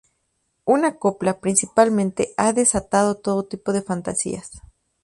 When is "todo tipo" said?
3.19-3.71